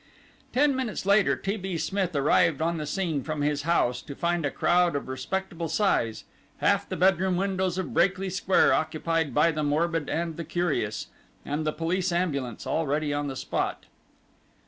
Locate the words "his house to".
3.43-4.15